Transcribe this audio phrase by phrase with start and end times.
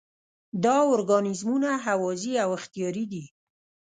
[0.63, 3.23] دا ارګانیزمونه هوازی او اختیاري دي.